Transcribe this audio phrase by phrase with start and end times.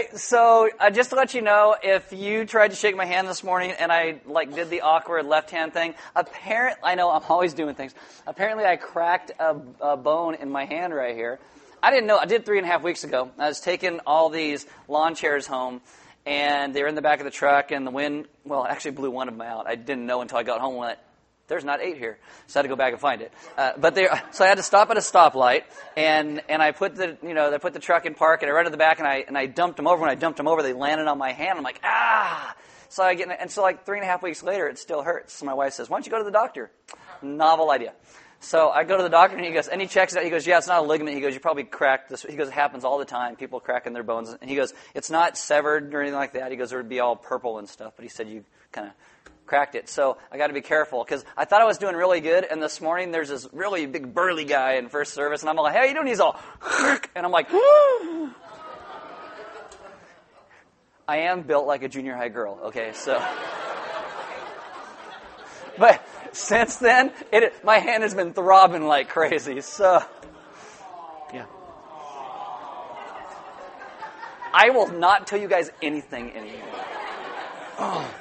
[0.00, 3.28] Hey, so uh, just to let you know, if you tried to shake my hand
[3.28, 7.22] this morning and I like did the awkward left hand thing, apparently I know I'm
[7.28, 7.94] always doing things.
[8.26, 11.38] Apparently, I cracked a, a bone in my hand right here.
[11.82, 12.16] I didn't know.
[12.16, 13.30] I did three and a half weeks ago.
[13.38, 15.82] I was taking all these lawn chairs home,
[16.24, 19.10] and they were in the back of the truck, and the wind well actually blew
[19.10, 19.66] one of them out.
[19.66, 20.76] I didn't know until I got home.
[20.76, 20.98] Went,
[21.50, 22.18] there's not eight here.
[22.46, 23.32] So I had to go back and find it.
[23.58, 25.64] Uh, but there, so I had to stop at a stoplight,
[25.96, 28.54] and and I put the you know I put the truck in park, and I
[28.54, 30.00] ran to the back, and I and I dumped them over.
[30.00, 31.58] When I dumped them over, they landed on my hand.
[31.58, 32.56] I'm like ah.
[32.88, 35.34] So I get and so like three and a half weeks later, it still hurts.
[35.34, 36.70] So my wife says, "Why don't you go to the doctor?"
[37.22, 37.92] Novel idea.
[38.42, 40.24] So I go to the doctor and he goes, and he checks it out.
[40.24, 41.14] He goes, yeah, it's not a ligament.
[41.14, 42.22] He goes, you probably cracked this.
[42.22, 43.36] He goes, it happens all the time.
[43.36, 44.34] People cracking their bones.
[44.40, 46.50] And he goes, it's not severed or anything like that.
[46.50, 47.92] He goes, it would be all purple and stuff.
[47.96, 48.94] But he said you kind of
[49.50, 49.88] cracked it.
[49.88, 52.44] So I got to be careful because I thought I was doing really good.
[52.44, 55.74] And this morning there's this really big burly guy in first service, and I'm like,
[55.74, 56.38] "Hey, you doing?" He's all,
[57.16, 57.48] and I'm like,
[61.08, 62.60] I am built like a junior high girl.
[62.66, 63.18] Okay, so.
[65.78, 69.62] but since then, it, my hand has been throbbing like crazy.
[69.62, 70.00] So,
[71.34, 71.46] yeah.
[74.54, 76.84] I will not tell you guys anything anymore.
[77.80, 78.19] Oh.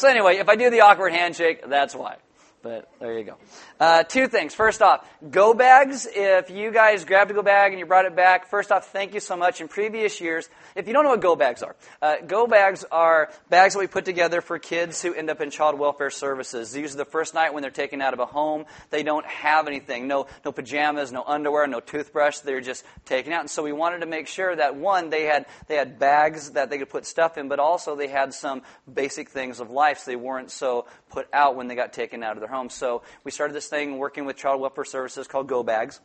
[0.00, 2.16] So anyway, if I do the awkward handshake, that's why.
[2.62, 3.36] But there you go.
[3.78, 4.54] Uh, two things.
[4.54, 6.06] First off, go bags.
[6.10, 9.14] If you guys grabbed a go bag and you brought it back, first off, thank
[9.14, 9.62] you so much.
[9.62, 13.30] In previous years, if you don't know what go bags are, uh, go bags are
[13.48, 16.70] bags that we put together for kids who end up in child welfare services.
[16.70, 18.66] These are the first night when they're taken out of a home.
[18.90, 20.06] They don't have anything.
[20.06, 22.40] No, no pajamas, no underwear, no toothbrush.
[22.40, 23.40] They're just taken out.
[23.40, 26.68] And so we wanted to make sure that one, they had, they had bags that
[26.68, 28.60] they could put stuff in, but also they had some
[28.92, 32.36] basic things of life so they weren't so put out when they got taken out
[32.36, 32.68] of their home.
[32.68, 36.00] So we started this thing working with child welfare services called Go Bags.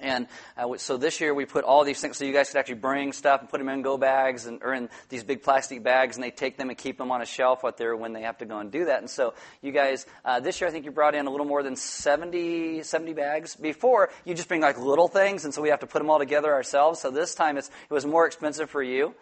[0.00, 2.76] And uh, so this year we put all these things so you guys could actually
[2.76, 6.16] bring stuff and put them in go bags and, or in these big plastic bags,
[6.16, 8.38] and they take them and keep them on a shelf out there when they have
[8.38, 8.98] to go and do that.
[8.98, 11.62] And so you guys, uh, this year I think you brought in a little more
[11.62, 13.54] than 70, 70 bags.
[13.54, 16.18] Before you just bring like little things, and so we have to put them all
[16.18, 17.00] together ourselves.
[17.00, 19.14] So this time it's, it was more expensive for you,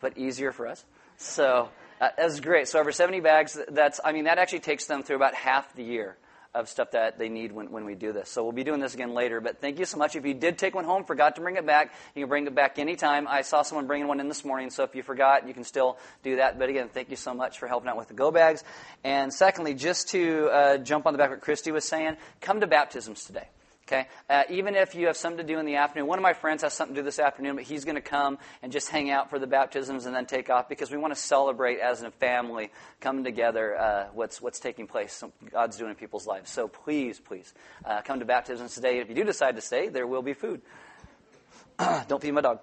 [0.00, 0.84] but easier for us.
[1.16, 1.70] So
[2.00, 2.68] uh, that's great.
[2.68, 5.84] So over 70 bags, that's, I mean, that actually takes them through about half the
[5.84, 6.16] year
[6.54, 8.30] of stuff that they need when, when we do this.
[8.30, 9.40] So we'll be doing this again later.
[9.40, 10.16] But thank you so much.
[10.16, 12.54] If you did take one home, forgot to bring it back, you can bring it
[12.54, 13.28] back anytime.
[13.28, 15.98] I saw someone bringing one in this morning, so if you forgot, you can still
[16.22, 16.58] do that.
[16.58, 18.64] But again, thank you so much for helping out with the go bags.
[19.04, 22.60] And secondly, just to uh, jump on the back of what Christy was saying, come
[22.60, 23.48] to baptisms today.
[23.88, 24.06] Okay?
[24.28, 26.62] Uh, even if you have something to do in the afternoon, one of my friends
[26.62, 29.30] has something to do this afternoon, but he's going to come and just hang out
[29.30, 32.70] for the baptisms and then take off because we want to celebrate as a family
[33.00, 36.50] coming together uh, what's, what's taking place, God's doing in people's lives.
[36.50, 38.98] So please, please, uh, come to baptisms today.
[38.98, 40.60] If you do decide to stay, there will be food.
[42.08, 42.60] Don't feed my dog.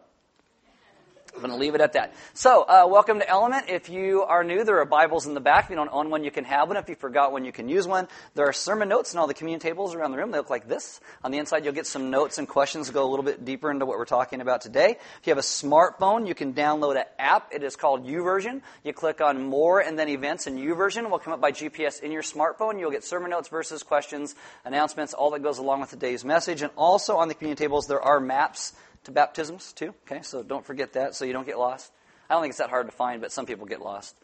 [1.35, 2.13] I'm going to leave it at that.
[2.34, 3.66] So, uh, welcome to Element.
[3.68, 5.66] If you are new, there are Bibles in the back.
[5.66, 6.78] If you don't own one, you can have one.
[6.78, 8.07] If you forgot one, you can use one.
[8.35, 10.31] There are sermon notes in all the communion tables around the room.
[10.31, 11.01] They look like this.
[11.25, 13.85] On the inside, you'll get some notes and questions go a little bit deeper into
[13.85, 14.91] what we're talking about today.
[15.19, 17.52] If you have a smartphone, you can download an app.
[17.52, 18.62] It is called YouVersion.
[18.85, 22.13] You click on More and then Events, and YouVersion will come up by GPS in
[22.13, 22.79] your smartphone.
[22.79, 26.62] You'll get sermon notes, verses, questions, announcements, all that goes along with today's message.
[26.62, 28.72] And also on the communion tables, there are maps
[29.05, 29.93] to baptisms too.
[30.05, 31.91] Okay, so don't forget that so you don't get lost.
[32.29, 34.16] I don't think it's that hard to find, but some people get lost.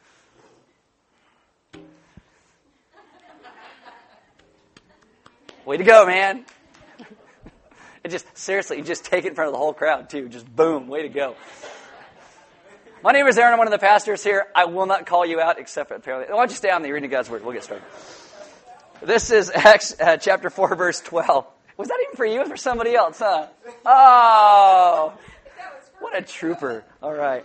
[5.65, 6.45] Way to go, man.
[8.03, 10.27] it just seriously, you just take it in front of the whole crowd too.
[10.27, 11.35] Just boom, way to go.
[13.03, 13.53] My name is Aaron.
[13.53, 14.47] I'm one of the pastors here.
[14.55, 16.31] I will not call you out except apparently.
[16.31, 17.43] Why don't you stay on the of God's word?
[17.43, 17.85] We'll get started.
[19.03, 21.47] This is Acts uh, chapter 4, verse 12.
[21.81, 23.47] Was that even for you or for somebody else, huh?
[23.83, 25.13] Oh,
[25.99, 26.83] what a trooper.
[27.01, 27.43] All right.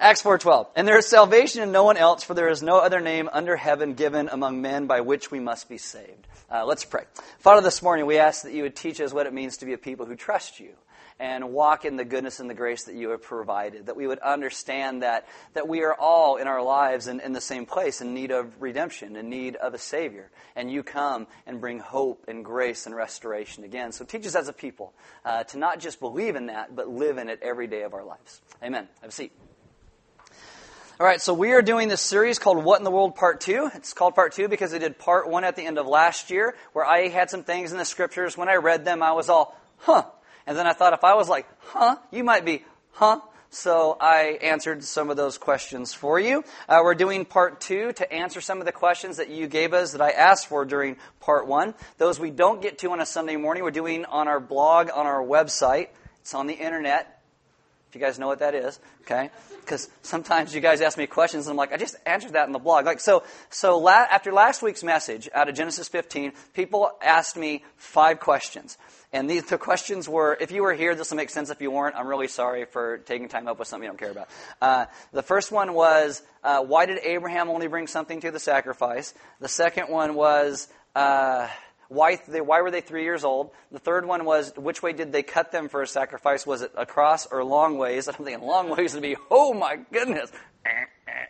[0.00, 0.66] Acts 4:12.
[0.74, 3.54] And there is salvation in no one else, for there is no other name under
[3.54, 6.26] heaven given among men by which we must be saved.
[6.50, 7.04] Uh, let's pray.
[7.38, 9.74] Father, this morning we ask that you would teach us what it means to be
[9.74, 10.70] a people who trust you
[11.20, 13.86] and walk in the goodness and the grace that you have provided.
[13.86, 17.40] That we would understand that, that we are all in our lives in, in the
[17.40, 20.30] same place in need of redemption, in need of a Savior.
[20.56, 23.92] And you come and bring hope and grace and restoration again.
[23.92, 24.92] So teach us as a people
[25.24, 28.04] uh, to not just believe in that, but live in it every day of our
[28.04, 28.40] lives.
[28.62, 28.88] Amen.
[29.00, 29.32] Have a seat.
[31.00, 33.70] All right, so we are doing this series called What in the World Part 2.
[33.74, 36.54] It's called Part 2 because I did Part 1 at the end of last year
[36.72, 38.38] where I had some things in the scriptures.
[38.38, 40.04] When I read them, I was all, huh,
[40.46, 43.20] and then I thought if I was like, huh, you might be, huh?
[43.50, 46.42] So I answered some of those questions for you.
[46.68, 49.92] Uh, we're doing part two to answer some of the questions that you gave us
[49.92, 51.74] that I asked for during part one.
[51.98, 55.06] Those we don't get to on a Sunday morning, we're doing on our blog, on
[55.06, 55.88] our website.
[56.20, 57.22] It's on the internet.
[57.94, 59.30] You guys know what that is, okay?
[59.60, 62.52] Because sometimes you guys ask me questions and I'm like, I just answered that in
[62.52, 62.84] the blog.
[62.86, 67.64] Like so, so la- after last week's message out of Genesis 15, people asked me
[67.76, 68.76] five questions.
[69.12, 71.48] And the questions were, if you were here, this will make sense.
[71.48, 74.10] If you weren't, I'm really sorry for taking time up with something you don't care
[74.10, 74.28] about.
[74.60, 79.14] Uh, the first one was, uh, why did Abraham only bring something to the sacrifice?
[79.38, 80.66] The second one was,
[80.96, 81.46] uh,
[81.88, 83.50] why, they, why were they three years old?
[83.70, 86.46] The third one was, which way did they cut them for a sacrifice?
[86.46, 88.08] Was it across or long ways?
[88.08, 90.30] I'm thinking long ways would be, oh my goodness,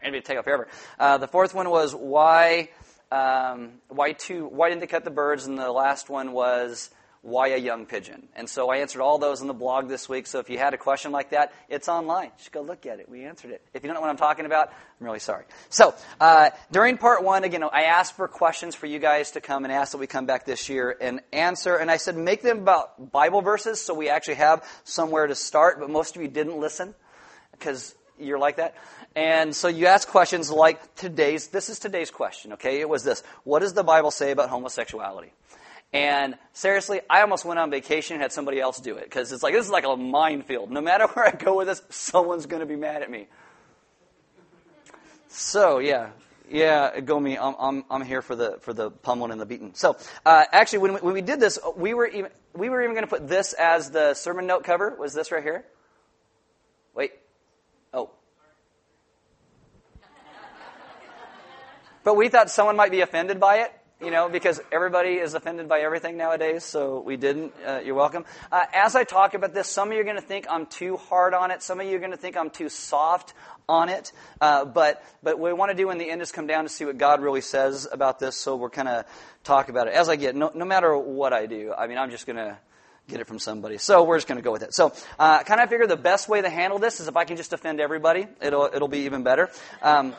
[0.02, 0.68] it'd be take off forever.
[0.98, 2.70] Uh, the fourth one was, why,
[3.10, 5.46] um, why two, why didn't they cut the birds?
[5.46, 6.90] And the last one was,
[7.24, 8.28] why a young pigeon?
[8.36, 10.26] And so I answered all those in the blog this week.
[10.26, 12.30] So if you had a question like that, it's online.
[12.36, 13.08] Just go look at it.
[13.08, 13.62] We answered it.
[13.72, 15.44] If you don't know what I'm talking about, I'm really sorry.
[15.70, 19.64] So uh, during part one, again, I asked for questions for you guys to come
[19.64, 21.76] and ask that we come back this year and answer.
[21.76, 25.80] And I said make them about Bible verses so we actually have somewhere to start.
[25.80, 26.94] But most of you didn't listen
[27.52, 28.74] because you're like that.
[29.16, 32.80] And so you ask questions like today's, this is today's question, okay?
[32.80, 33.22] It was this.
[33.44, 35.32] What does the Bible say about homosexuality?
[35.94, 39.44] And seriously, I almost went on vacation and had somebody else do it because it's
[39.44, 40.72] like this is like a minefield.
[40.72, 43.28] No matter where I go with this, someone's going to be mad at me.
[45.28, 46.10] So yeah,
[46.50, 47.38] yeah, go me.
[47.38, 49.70] I'm, I'm, I'm here for the for the pummeling and the beating.
[49.74, 49.96] So
[50.26, 53.06] uh, actually, when we, when we did this, we were even we were even going
[53.06, 54.96] to put this as the sermon note cover.
[54.98, 55.64] Was this right here?
[56.92, 57.12] Wait.
[57.92, 58.10] Oh.
[62.02, 65.68] But we thought someone might be offended by it you know, because everybody is offended
[65.68, 67.54] by everything nowadays, so we didn't.
[67.66, 68.24] Uh, you're welcome.
[68.50, 70.96] Uh, as I talk about this, some of you are going to think I'm too
[70.96, 71.62] hard on it.
[71.62, 73.34] Some of you are going to think I'm too soft
[73.68, 74.12] on it.
[74.40, 76.68] Uh, but but what we want to do in the end is come down to
[76.68, 78.36] see what God really says about this.
[78.36, 79.04] So we're kind of
[79.44, 80.34] talk about it as I get.
[80.34, 82.58] No, no matter what I do, I mean, I'm just going to
[83.08, 83.78] get it from somebody.
[83.78, 84.74] So we're just going to go with it.
[84.74, 87.36] So uh, kind of figure the best way to handle this is if I can
[87.36, 89.50] just offend everybody, it'll it'll be even better.
[89.82, 90.14] Um,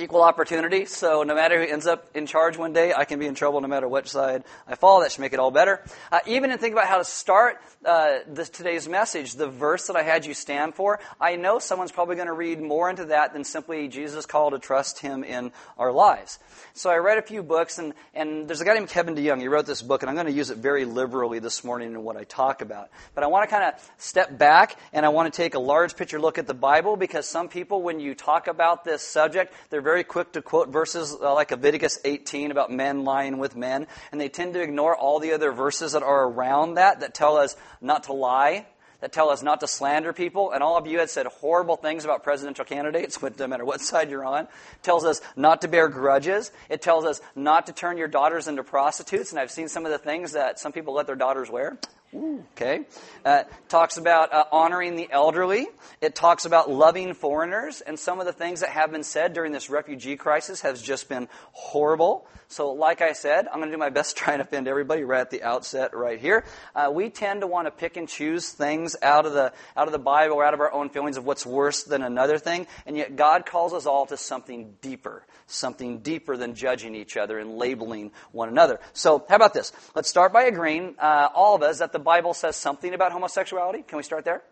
[0.00, 0.84] equal opportunity.
[0.84, 3.60] So no matter who ends up in charge one day, I can be in trouble
[3.60, 5.00] no matter which side I fall.
[5.00, 5.82] That should make it all better.
[6.10, 9.96] Uh, even in thinking about how to start uh, this, today's message, the verse that
[9.96, 13.32] I had you stand for, I know someone's probably going to read more into that
[13.32, 16.38] than simply Jesus' call to trust Him in our lives.
[16.74, 19.40] So I read a few books, and, and there's a guy named Kevin DeYoung.
[19.40, 22.02] He wrote this book, and I'm going to use it very liberally this morning in
[22.02, 22.90] what I talk about.
[23.14, 25.96] But I want to kind of step back, and I want to take a large
[25.96, 29.82] picture look at the Bible because some people, when you talk about this subject, they're
[29.88, 34.20] very quick to quote verses uh, like Leviticus 18 about men lying with men, and
[34.20, 37.56] they tend to ignore all the other verses that are around that that tell us
[37.80, 38.66] not to lie,
[39.00, 40.52] that tell us not to slander people.
[40.52, 44.10] And all of you had said horrible things about presidential candidates, no matter what side
[44.10, 44.46] you're on.
[44.82, 46.52] Tells us not to bear grudges.
[46.68, 49.30] It tells us not to turn your daughters into prostitutes.
[49.30, 51.78] And I've seen some of the things that some people let their daughters wear.
[52.14, 52.86] Okay.
[53.22, 55.66] Uh, talks about uh, honoring the elderly.
[56.00, 57.82] It talks about loving foreigners.
[57.82, 61.08] And some of the things that have been said during this refugee crisis has just
[61.08, 62.26] been horrible.
[62.50, 65.04] So, like I said, I'm going to do my best to try and offend everybody
[65.04, 66.46] right at the outset, right here.
[66.74, 69.92] Uh, we tend to want to pick and choose things out of the out of
[69.92, 72.96] the Bible or out of our own feelings of what's worse than another thing, and
[72.96, 77.56] yet God calls us all to something deeper, something deeper than judging each other and
[77.56, 78.78] labeling one another.
[78.92, 79.72] So, how about this?
[79.94, 83.82] Let's start by agreeing, uh, all of us, that the Bible says something about homosexuality.
[83.82, 84.42] Can we start there?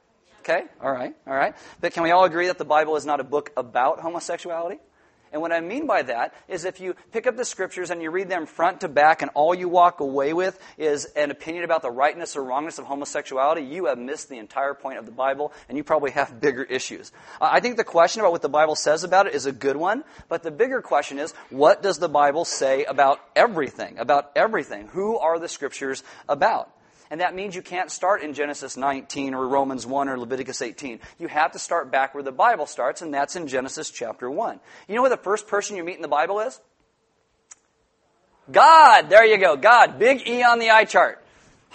[0.41, 1.55] Okay, all right, all right.
[1.81, 4.79] But can we all agree that the Bible is not a book about homosexuality?
[5.33, 8.11] And what I mean by that is if you pick up the scriptures and you
[8.11, 11.83] read them front to back and all you walk away with is an opinion about
[11.83, 15.53] the rightness or wrongness of homosexuality, you have missed the entire point of the Bible
[15.69, 17.13] and you probably have bigger issues.
[17.41, 20.05] I think the question about what the Bible says about it is a good one,
[20.29, 23.99] but the bigger question is what does the Bible say about everything?
[23.99, 24.89] About everything.
[24.89, 26.71] Who are the scriptures about?
[27.11, 31.01] And that means you can't start in Genesis 19 or Romans 1 or Leviticus 18.
[31.19, 34.61] You have to start back where the Bible starts, and that's in Genesis chapter 1.
[34.89, 36.61] You know who the first person you meet in the Bible is?
[38.51, 39.09] God.
[39.09, 39.57] There you go.
[39.57, 39.99] God.
[39.99, 41.23] Big E on the eye chart.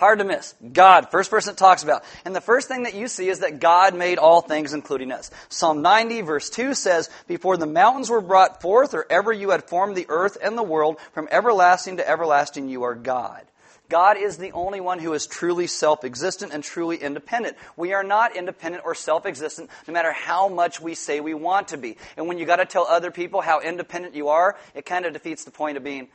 [0.02, 0.56] Hard to miss.
[0.74, 2.04] God, first person it talks about.
[2.26, 5.30] And the first thing that you see is that God made all things, including us.
[5.50, 9.66] Psalm 90, verse 2 says, Before the mountains were brought forth, or ever you had
[9.66, 13.44] formed the earth and the world, from everlasting to everlasting you are God.
[13.91, 17.57] God is the only one who is truly self existent and truly independent.
[17.75, 21.67] We are not independent or self existent no matter how much we say we want
[21.67, 21.98] to be.
[22.15, 25.12] And when you got to tell other people how independent you are, it kind of
[25.12, 26.07] defeats the point of being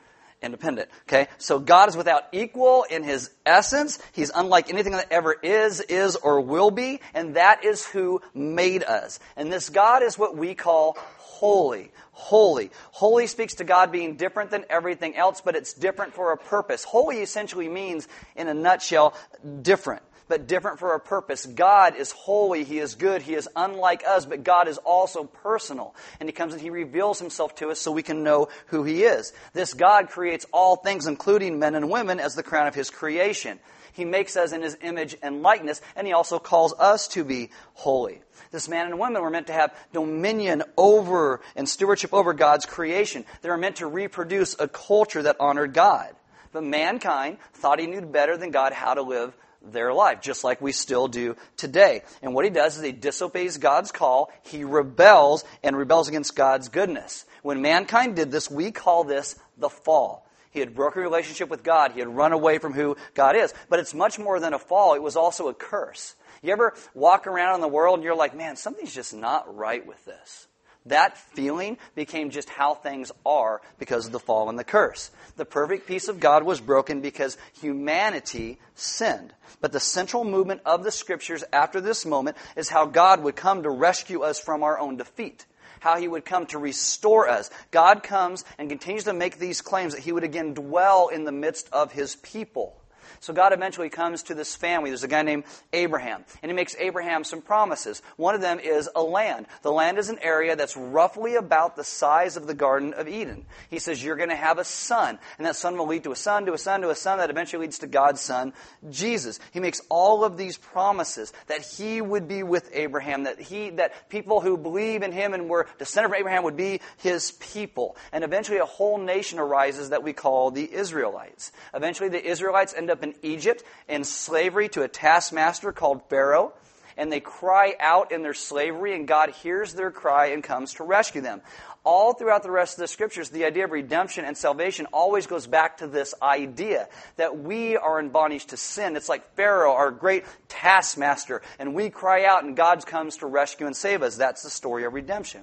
[0.46, 0.88] independent.
[1.02, 1.28] Okay?
[1.36, 3.98] So God is without equal in his essence.
[4.12, 8.82] He's unlike anything that ever is, is, or will be, and that is who made
[8.82, 9.18] us.
[9.36, 11.92] And this God is what we call holy.
[12.12, 12.70] Holy.
[12.92, 16.82] Holy speaks to God being different than everything else, but it's different for a purpose.
[16.82, 19.12] Holy essentially means, in a nutshell,
[19.60, 20.02] different.
[20.28, 21.46] But different for a purpose.
[21.46, 25.94] God is holy, He is good, He is unlike us, but God is also personal.
[26.20, 29.04] And He comes and He reveals Himself to us so we can know who He
[29.04, 29.32] is.
[29.52, 33.58] This God creates all things, including men and women, as the crown of His creation.
[33.92, 37.50] He makes us in His image and likeness, and He also calls us to be
[37.74, 38.20] holy.
[38.50, 43.24] This man and woman were meant to have dominion over and stewardship over God's creation.
[43.42, 46.14] They were meant to reproduce a culture that honored God.
[46.52, 49.36] But mankind thought he knew better than God how to live
[49.72, 52.02] their life, just like we still do today.
[52.22, 56.68] And what he does is he disobeys God's call, he rebels, and rebels against God's
[56.68, 57.24] goodness.
[57.42, 60.26] When mankind did this, we call this the fall.
[60.50, 61.92] He had broken relationship with God.
[61.92, 63.52] He had run away from who God is.
[63.68, 64.94] But it's much more than a fall.
[64.94, 66.14] It was also a curse.
[66.42, 69.86] You ever walk around in the world and you're like, man, something's just not right
[69.86, 70.46] with this.
[70.86, 75.10] That feeling became just how things are because of the fall and the curse.
[75.36, 79.32] The perfect peace of God was broken because humanity sinned.
[79.60, 83.62] But the central movement of the scriptures after this moment is how God would come
[83.62, 85.44] to rescue us from our own defeat
[85.80, 87.50] how he would come to restore us.
[87.70, 91.32] God comes and continues to make these claims that he would again dwell in the
[91.32, 92.76] midst of his people.
[93.20, 94.90] So God eventually comes to this family.
[94.90, 98.02] There's a guy named Abraham, and he makes Abraham some promises.
[98.16, 99.46] One of them is a land.
[99.62, 103.46] The land is an area that's roughly about the size of the Garden of Eden.
[103.70, 106.16] He says, You're going to have a son, and that son will lead to a
[106.16, 108.52] son, to a son, to a son, that eventually leads to God's son,
[108.90, 109.38] Jesus.
[109.52, 114.08] He makes all of these promises that he would be with Abraham, that he that
[114.08, 117.96] people who believe in him and were descended from Abraham would be his people.
[118.12, 121.52] And eventually a whole nation arises that we call the Israelites.
[121.74, 126.52] Eventually the Israelites end up in Egypt in slavery to a taskmaster called Pharaoh.
[126.98, 130.84] And they cry out in their slavery, and God hears their cry and comes to
[130.84, 131.42] rescue them.
[131.84, 135.46] All throughout the rest of the scriptures, the idea of redemption and salvation always goes
[135.46, 138.96] back to this idea that we are in bondage to sin.
[138.96, 143.66] It's like Pharaoh, our great taskmaster, and we cry out, and God comes to rescue
[143.66, 144.16] and save us.
[144.16, 145.42] That's the story of redemption.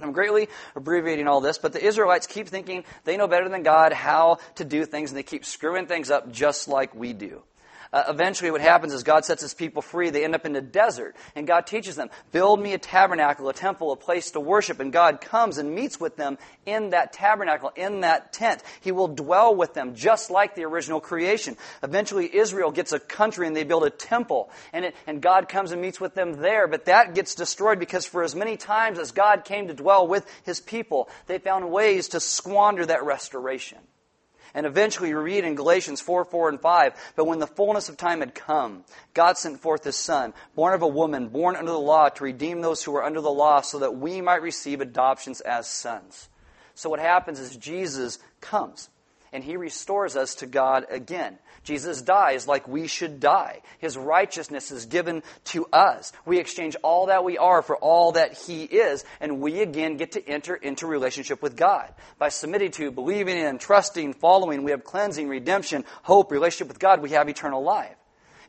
[0.00, 3.92] I'm greatly abbreviating all this, but the Israelites keep thinking they know better than God
[3.92, 7.42] how to do things, and they keep screwing things up just like we do
[7.92, 10.10] uh, eventually what happens is God sets his people free.
[10.10, 11.14] They end up in the desert.
[11.36, 14.80] And God teaches them, build me a tabernacle, a temple, a place to worship.
[14.80, 18.62] And God comes and meets with them in that tabernacle, in that tent.
[18.80, 21.56] He will dwell with them just like the original creation.
[21.82, 24.50] Eventually Israel gets a country and they build a temple.
[24.72, 26.66] And, it, and God comes and meets with them there.
[26.68, 30.26] But that gets destroyed because for as many times as God came to dwell with
[30.44, 33.78] his people, they found ways to squander that restoration.
[34.54, 37.96] And eventually we read in Galatians 4, 4, and 5, but when the fullness of
[37.96, 41.78] time had come, God sent forth his Son, born of a woman, born under the
[41.78, 45.40] law, to redeem those who were under the law, so that we might receive adoptions
[45.40, 46.28] as sons.
[46.74, 48.88] So what happens is Jesus comes
[49.32, 51.38] and he restores us to God again.
[51.64, 53.62] Jesus dies like we should die.
[53.78, 56.12] His righteousness is given to us.
[56.26, 60.12] We exchange all that we are for all that he is, and we again get
[60.12, 61.92] to enter into relationship with God.
[62.18, 67.00] By submitting to, believing in, trusting, following, we have cleansing, redemption, hope, relationship with God,
[67.00, 67.94] we have eternal life.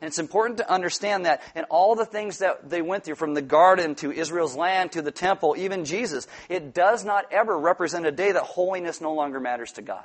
[0.00, 3.34] And it's important to understand that in all the things that they went through, from
[3.34, 8.04] the garden to Israel's land to the temple, even Jesus, it does not ever represent
[8.06, 10.04] a day that holiness no longer matters to God.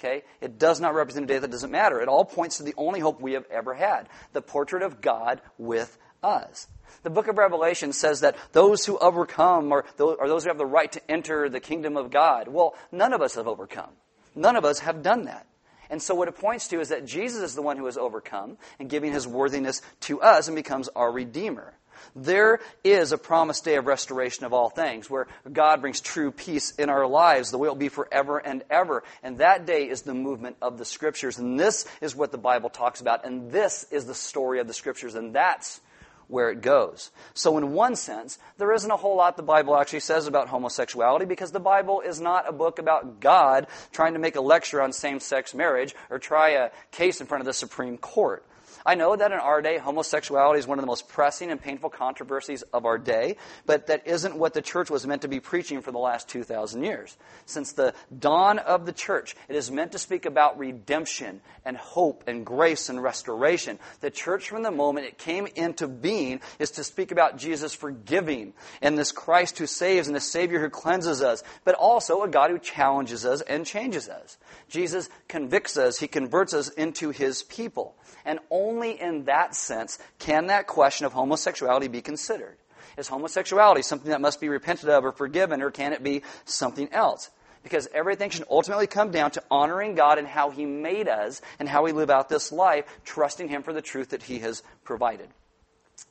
[0.00, 0.22] Okay?
[0.40, 2.00] It does not represent a day that doesn't matter.
[2.00, 5.40] It all points to the only hope we have ever had the portrait of God
[5.58, 6.66] with us.
[7.02, 10.58] The book of Revelation says that those who overcome are those, are those who have
[10.58, 12.48] the right to enter the kingdom of God.
[12.48, 13.90] Well, none of us have overcome.
[14.34, 15.46] None of us have done that.
[15.90, 18.56] And so what it points to is that Jesus is the one who has overcome
[18.78, 21.74] and giving his worthiness to us and becomes our Redeemer.
[22.14, 26.72] There is a promised day of restoration of all things where God brings true peace
[26.72, 29.04] in our lives, the way it will be forever and ever.
[29.22, 31.38] And that day is the movement of the Scriptures.
[31.38, 33.24] And this is what the Bible talks about.
[33.24, 35.14] And this is the story of the Scriptures.
[35.14, 35.80] And that's
[36.28, 37.10] where it goes.
[37.34, 41.26] So, in one sense, there isn't a whole lot the Bible actually says about homosexuality
[41.26, 44.92] because the Bible is not a book about God trying to make a lecture on
[44.92, 48.44] same sex marriage or try a case in front of the Supreme Court.
[48.86, 51.88] I know that in our day, homosexuality is one of the most pressing and painful
[51.88, 55.80] controversies of our day, but that isn't what the church was meant to be preaching
[55.80, 57.16] for the last 2,000 years.
[57.46, 62.24] Since the dawn of the church, it is meant to speak about redemption and hope
[62.26, 63.78] and grace and restoration.
[64.00, 68.52] The church, from the moment it came into being, is to speak about Jesus forgiving
[68.82, 72.50] and this Christ who saves and the Savior who cleanses us, but also a God
[72.50, 74.36] who challenges us and changes us.
[74.68, 77.96] Jesus convicts us, He converts us into His people.
[78.26, 82.56] And only in that sense can that question of homosexuality be considered.
[82.96, 86.88] Is homosexuality something that must be repented of or forgiven, or can it be something
[86.92, 87.30] else?
[87.64, 91.68] because everything should ultimately come down to honoring God and how He made us and
[91.68, 95.28] how we live out this life, trusting Him for the truth that He has provided.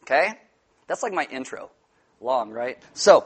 [0.02, 0.34] Okay?
[0.88, 1.70] That's like my intro.
[2.20, 2.82] Long, right?
[2.94, 3.26] So,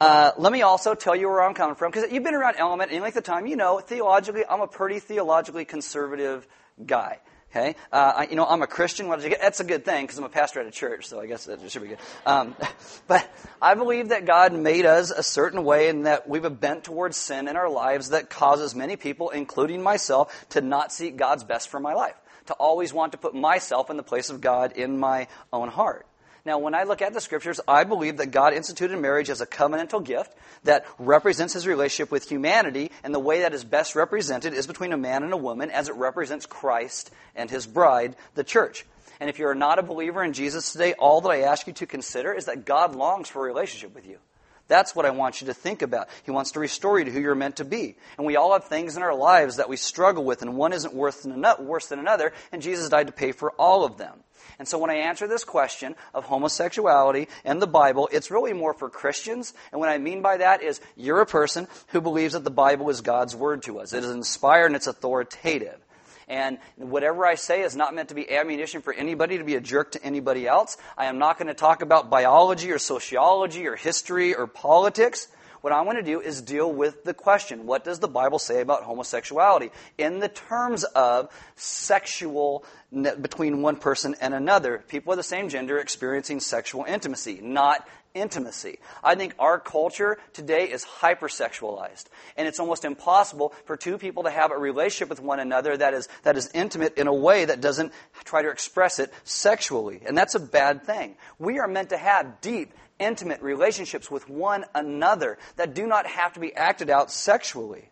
[0.00, 2.90] uh, let me also tell you where I'm coming from, because you've been around Element
[2.90, 3.46] any length of time.
[3.46, 6.46] You know, theologically, I'm a pretty theologically conservative
[6.84, 7.18] guy.
[7.56, 9.06] Okay, uh, I, you know, I'm a Christian.
[9.06, 9.40] What did you get?
[9.40, 11.70] That's a good thing because I'm a pastor at a church, so I guess that
[11.70, 11.98] should be good.
[12.26, 12.56] Um,
[13.06, 13.30] but
[13.62, 17.16] I believe that God made us a certain way, and that we've a bent towards
[17.16, 21.68] sin in our lives that causes many people, including myself, to not seek God's best
[21.68, 24.98] for my life, to always want to put myself in the place of God in
[24.98, 26.08] my own heart.
[26.46, 29.46] Now, when I look at the scriptures, I believe that God instituted marriage as a
[29.46, 30.34] covenantal gift
[30.64, 34.92] that represents his relationship with humanity, and the way that is best represented is between
[34.92, 38.84] a man and a woman as it represents Christ and his bride, the church.
[39.20, 41.86] And if you're not a believer in Jesus today, all that I ask you to
[41.86, 44.18] consider is that God longs for a relationship with you.
[44.66, 46.08] That's what I want you to think about.
[46.24, 47.96] He wants to restore you to who you're meant to be.
[48.16, 50.94] And we all have things in our lives that we struggle with, and one isn't
[50.94, 54.20] worse than another, and Jesus died to pay for all of them.
[54.58, 58.72] And so when I answer this question of homosexuality and the Bible, it's really more
[58.72, 59.52] for Christians.
[59.72, 62.88] And what I mean by that is you're a person who believes that the Bible
[62.90, 63.92] is God's word to us.
[63.92, 65.83] It is inspired and it's authoritative.
[66.28, 69.60] And whatever I say is not meant to be ammunition for anybody to be a
[69.60, 70.76] jerk to anybody else.
[70.96, 75.28] I am not going to talk about biology or sociology or history or politics.
[75.64, 78.60] What I want to do is deal with the question what does the Bible say
[78.60, 84.84] about homosexuality in the terms of sexual between one person and another?
[84.88, 88.78] People of the same gender experiencing sexual intimacy, not intimacy.
[89.02, 92.04] I think our culture today is hypersexualized.
[92.36, 95.94] And it's almost impossible for two people to have a relationship with one another that
[95.94, 97.92] is, that is intimate in a way that doesn't
[98.24, 100.00] try to express it sexually.
[100.06, 101.16] And that's a bad thing.
[101.38, 106.34] We are meant to have deep, intimate relationships with one another that do not have
[106.34, 107.90] to be acted out sexually.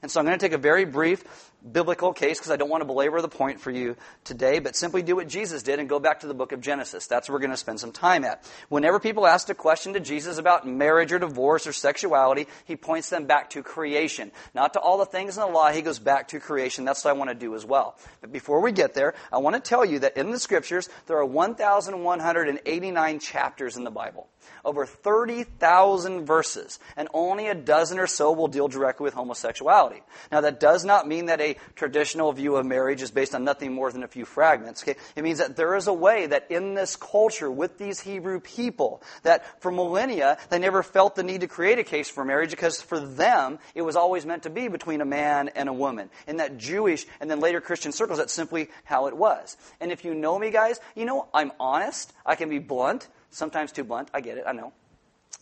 [0.00, 2.82] And so I'm going to take a very brief biblical case because I don't want
[2.82, 5.98] to belabor the point for you today, but simply do what Jesus did and go
[5.98, 7.06] back to the book of Genesis.
[7.06, 8.48] That's where we're going to spend some time at.
[8.68, 13.10] Whenever people ask a question to Jesus about marriage or divorce or sexuality, he points
[13.10, 14.30] them back to creation.
[14.54, 16.84] Not to all the things in the law, he goes back to creation.
[16.84, 17.96] That's what I want to do as well.
[18.20, 21.18] But before we get there, I want to tell you that in the scriptures, there
[21.18, 24.28] are 1,189 chapters in the Bible
[24.64, 30.02] over 30,000 verses, and only a dozen or so will deal directly with homosexuality.
[30.30, 31.40] Now, that does not mean that
[31.74, 34.82] traditional view of marriage is based on nothing more than a few fragments.
[34.82, 34.98] Okay?
[35.16, 39.02] It means that there is a way that in this culture with these Hebrew people,
[39.22, 42.82] that for millennia, they never felt the need to create a case for marriage because
[42.82, 46.10] for them, it was always meant to be between a man and a woman.
[46.26, 49.56] In that Jewish and then later Christian circles, that's simply how it was.
[49.80, 52.12] And if you know me, guys, you know I'm honest.
[52.26, 54.10] I can be blunt sometimes too blunt.
[54.12, 54.72] I get it, I know.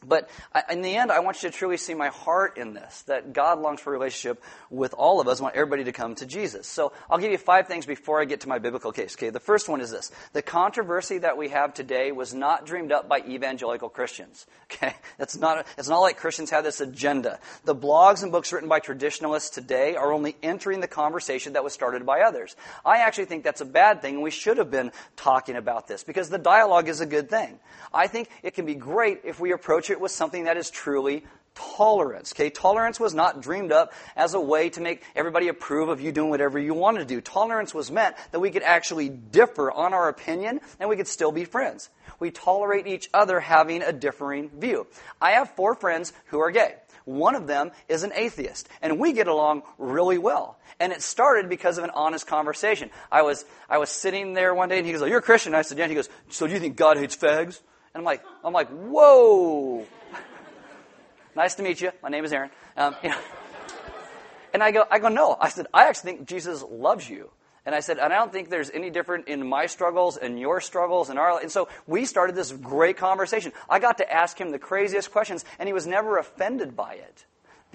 [0.04, 0.28] But
[0.70, 3.58] in the end, I want you to truly see my heart in this that God
[3.58, 5.40] longs for a relationship with all of us.
[5.40, 6.66] I want everybody to come to Jesus.
[6.66, 9.16] So I'll give you five things before I get to my biblical case.
[9.16, 12.92] Okay, the first one is this the controversy that we have today was not dreamed
[12.92, 14.46] up by evangelical Christians.
[14.68, 17.38] Okay, it's not, it's not like Christians have this agenda.
[17.64, 21.72] The blogs and books written by traditionalists today are only entering the conversation that was
[21.72, 22.56] started by others.
[22.84, 26.02] I actually think that's a bad thing, and we should have been talking about this
[26.02, 27.60] because the dialogue is a good thing.
[27.94, 31.24] I think it can be great if we approach it with something that is truly
[31.56, 32.32] tolerance.
[32.32, 36.12] Okay, tolerance was not dreamed up as a way to make everybody approve of you
[36.12, 37.20] doing whatever you want to do.
[37.20, 41.32] Tolerance was meant that we could actually differ on our opinion and we could still
[41.32, 41.88] be friends.
[42.20, 44.86] We tolerate each other having a differing view.
[45.20, 46.74] I have four friends who are gay.
[47.04, 50.58] One of them is an atheist, and we get along really well.
[50.80, 52.90] And it started because of an honest conversation.
[53.12, 55.62] I was I was sitting there one day, and he goes, "You're a Christian." I
[55.62, 57.60] said, "Yeah." And he goes, "So do you think God hates fags?"
[57.96, 59.86] And I'm like, I'm like, "Whoa."
[61.34, 61.92] nice to meet you.
[62.02, 62.50] My name is Aaron.
[62.76, 63.16] Um, you know.
[64.52, 65.34] And I go, I go, no.
[65.40, 67.30] I said, I actually think Jesus loves you.
[67.64, 70.60] And I said, and I don't think there's any different in my struggles and your
[70.60, 71.40] struggles and our.
[71.40, 73.54] And so we started this great conversation.
[73.66, 77.24] I got to ask him the craziest questions, and he was never offended by it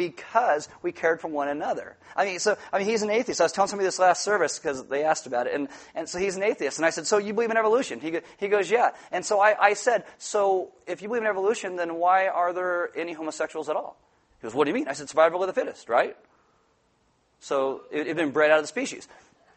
[0.09, 1.95] because we cared for one another.
[2.15, 3.39] I mean, so I mean, he's an atheist.
[3.41, 6.17] I was telling somebody this last service because they asked about it, and and so
[6.17, 6.77] he's an atheist.
[6.77, 7.99] And I said, so you believe in evolution?
[7.99, 8.91] He he goes, yeah.
[9.11, 12.89] And so I, I said, so if you believe in evolution, then why are there
[12.97, 13.97] any homosexuals at all?
[14.39, 14.87] He goes, what do you mean?
[14.87, 16.17] I said, survival of the fittest, right?
[17.39, 19.07] So it had been bred out of the species.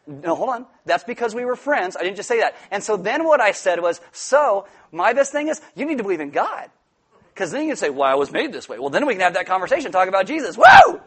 [0.06, 0.66] No, hold on.
[0.84, 1.96] That's because we were friends.
[1.96, 2.54] I didn't just say that.
[2.70, 6.04] And so then what I said was, so my best thing is you need to
[6.04, 6.68] believe in God.
[7.34, 8.78] Because then you can say, well, I was made this way.
[8.78, 10.56] Well, then we can have that conversation, talk about Jesus.
[10.56, 11.00] Woo!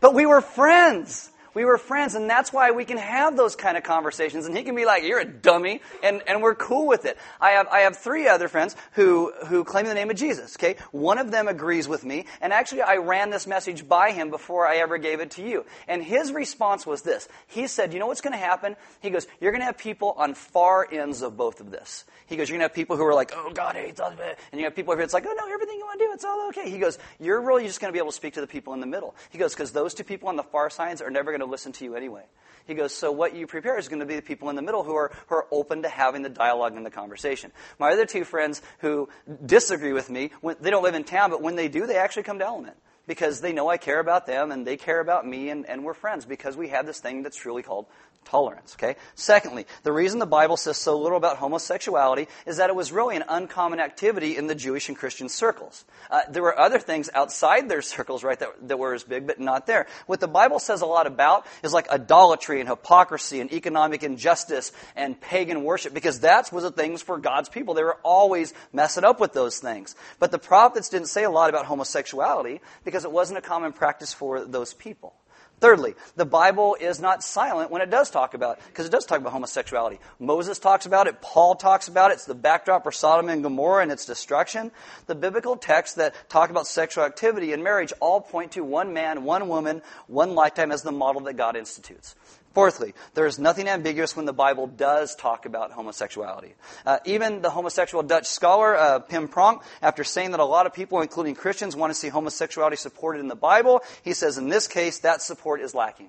[0.00, 1.30] but we were friends.
[1.54, 4.46] We were friends, and that's why we can have those kind of conversations.
[4.46, 7.18] And he can be like, "You're a dummy," and, and we're cool with it.
[7.40, 10.56] I have I have three other friends who who claim the name of Jesus.
[10.56, 14.30] Okay, one of them agrees with me, and actually I ran this message by him
[14.30, 15.64] before I ever gave it to you.
[15.88, 19.26] And his response was this: He said, "You know what's going to happen?" He goes,
[19.40, 22.58] "You're going to have people on far ends of both of this." He goes, "You're
[22.58, 24.16] going to have people who are like, oh God hates us,'
[24.52, 26.24] and you have people who are like, oh no, everything you want to do, it's
[26.24, 28.46] all okay." He goes, "You're really just going to be able to speak to the
[28.46, 31.10] people in the middle." He goes, "Because those two people on the far sides are
[31.10, 32.24] never going to listen to you anyway."
[32.66, 34.84] He goes, so what you prepare is going to be the people in the middle
[34.84, 37.50] who are, who are open to having the dialogue and the conversation.
[37.80, 39.08] My other two friends who
[39.44, 42.22] disagree with me, when, they don't live in town, but when they do, they actually
[42.22, 42.76] come to Element
[43.10, 45.94] because they know I care about them and they care about me and, and we're
[45.94, 47.86] friends because we have this thing that's truly called
[48.24, 48.76] tolerance.
[48.78, 48.96] Okay.
[49.14, 53.16] Secondly, the reason the Bible says so little about homosexuality is that it was really
[53.16, 55.84] an uncommon activity in the Jewish and Christian circles.
[56.10, 59.40] Uh, there were other things outside their circles, right, that, that were as big, but
[59.40, 59.86] not there.
[60.06, 64.72] What the Bible says a lot about is like idolatry and hypocrisy and economic injustice
[64.94, 67.74] and pagan worship, because that's was the things for God's people.
[67.74, 69.96] They were always messing up with those things.
[70.18, 74.12] But the prophets didn't say a lot about homosexuality because it wasn't a common practice
[74.12, 75.14] for those people.
[75.60, 79.20] Thirdly, the Bible is not silent when it does talk about, because it does talk
[79.20, 80.00] about homosexuality.
[80.18, 83.82] Moses talks about it, Paul talks about it, it's the backdrop for Sodom and Gomorrah
[83.82, 84.72] and its destruction.
[85.06, 89.22] The biblical texts that talk about sexual activity and marriage all point to one man,
[89.22, 92.14] one woman, one lifetime as the model that God institutes.
[92.52, 96.54] Fourthly, there is nothing ambiguous when the Bible does talk about homosexuality.
[96.84, 100.74] Uh, even the homosexual Dutch scholar uh, Pim Pronk, after saying that a lot of
[100.74, 104.66] people, including Christians, want to see homosexuality supported in the Bible, he says in this
[104.66, 106.08] case that support is lacking.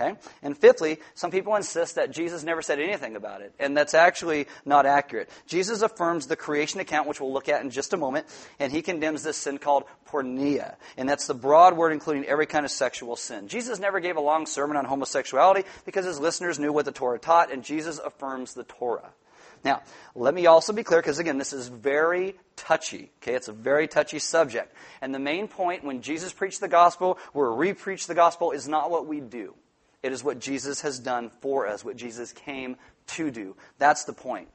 [0.00, 0.14] Okay?
[0.42, 4.46] And fifthly, some people insist that Jesus never said anything about it, and that's actually
[4.64, 5.28] not accurate.
[5.46, 8.26] Jesus affirms the creation account, which we'll look at in just a moment,
[8.60, 12.64] and he condemns this sin called porneia, and that's the broad word including every kind
[12.64, 13.48] of sexual sin.
[13.48, 17.18] Jesus never gave a long sermon on homosexuality because his listeners knew what the Torah
[17.18, 19.10] taught, and Jesus affirms the Torah.
[19.64, 19.82] Now,
[20.14, 23.10] let me also be clear, because again, this is very touchy.
[23.20, 24.72] Okay, it's a very touchy subject.
[25.00, 28.92] And the main point when Jesus preached the gospel, or re-preach the gospel, is not
[28.92, 29.54] what we do.
[30.02, 32.76] It is what Jesus has done for us, what Jesus came
[33.08, 33.56] to do.
[33.78, 34.48] That's the point.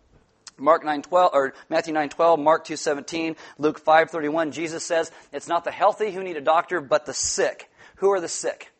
[0.58, 6.12] Mark 9:12 or Matthew 9:12, Mark 2:17, Luke 5:31, Jesus says, "It's not the healthy
[6.12, 8.71] who need a doctor, but the sick." Who are the sick?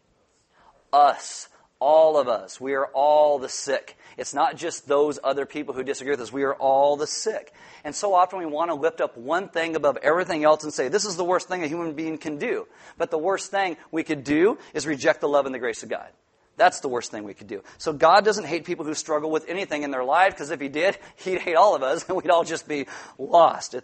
[0.92, 1.50] Us.
[1.80, 2.62] All of us.
[2.62, 3.98] We are all the sick.
[4.16, 6.32] It's not just those other people who disagree with us.
[6.32, 7.54] We are all the sick.
[7.84, 10.88] And so often we want to lift up one thing above everything else and say,
[10.88, 12.68] this is the worst thing a human being can do.
[12.98, 15.90] But the worst thing we could do is reject the love and the grace of
[15.90, 16.08] God.
[16.56, 17.64] That's the worst thing we could do.
[17.80, 20.70] So God doesn't hate people who struggle with anything in their life, because if He
[20.70, 22.86] did, He'd hate all of us, and we'd all just be
[23.18, 23.76] lost.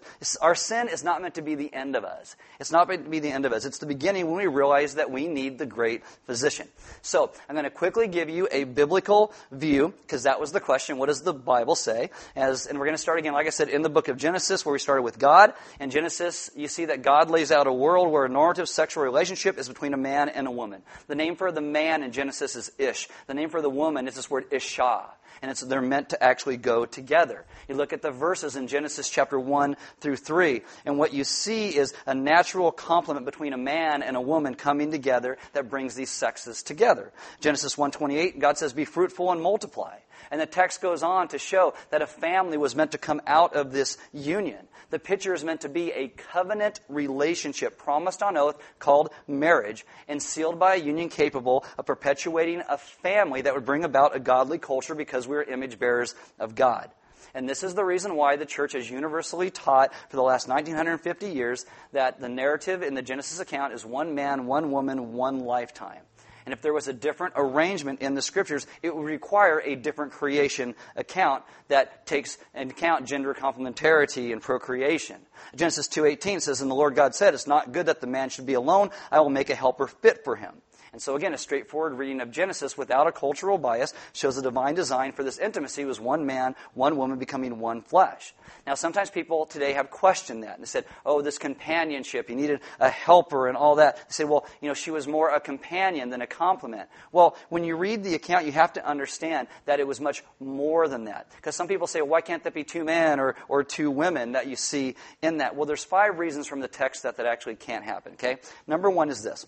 [0.41, 2.35] our sin is not meant to be the end of us.
[2.59, 3.65] It's not meant to be the end of us.
[3.65, 6.67] It's the beginning when we realize that we need the great physician.
[7.01, 10.97] So I'm going to quickly give you a biblical view, because that was the question.
[10.97, 12.11] What does the Bible say?
[12.35, 14.65] As, and we're going to start again, like I said, in the book of Genesis,
[14.65, 15.53] where we started with God.
[15.79, 19.57] In Genesis, you see that God lays out a world where a normative sexual relationship
[19.57, 20.83] is between a man and a woman.
[21.07, 23.07] The name for the man in Genesis is Ish.
[23.27, 25.05] The name for the woman is this word Isha.
[25.41, 27.45] And it's, they're meant to actually go together.
[27.67, 31.75] You look at the verses in Genesis chapter 1 through 3, and what you see
[31.75, 36.09] is a natural complement between a man and a woman coming together that brings these
[36.09, 37.11] sexes together.
[37.39, 39.97] Genesis 1.28, God says, be fruitful and multiply.
[40.31, 43.55] And the text goes on to show that a family was meant to come out
[43.55, 44.67] of this union.
[44.89, 50.21] The picture is meant to be a covenant relationship promised on oath called marriage and
[50.21, 54.57] sealed by a union capable of perpetuating a family that would bring about a godly
[54.57, 56.91] culture because we are image bearers of God.
[57.33, 61.29] And this is the reason why the church has universally taught for the last 1950
[61.29, 66.01] years that the narrative in the Genesis account is one man, one woman, one lifetime.
[66.45, 70.13] And if there was a different arrangement in the scriptures, it would require a different
[70.13, 75.17] creation account that takes into account gender complementarity and procreation.
[75.55, 78.47] Genesis 2:18 says, "And the Lord God said, It's not good that the man should
[78.47, 78.89] be alone.
[79.11, 82.31] I will make a helper fit for him." And so, again, a straightforward reading of
[82.31, 86.55] Genesis without a cultural bias shows the divine design for this intimacy was one man,
[86.73, 88.33] one woman becoming one flesh.
[88.65, 92.89] Now, sometimes people today have questioned that and said, oh, this companionship, you needed a
[92.89, 93.97] helper and all that.
[93.97, 96.89] They say, well, you know, she was more a companion than a complement.
[97.11, 100.87] Well, when you read the account, you have to understand that it was much more
[100.87, 101.27] than that.
[101.35, 104.33] Because some people say, well, why can't that be two men or, or two women
[104.33, 105.55] that you see in that?
[105.55, 108.37] Well, there's five reasons from the text that that actually can't happen, okay?
[108.67, 109.45] Number one is this.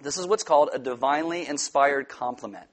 [0.00, 2.66] This is what's called a divinely inspired complement.